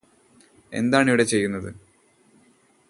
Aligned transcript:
എന്താണിവിടെ 0.73 1.23
ചെയ്യുന്നത് 1.23 1.69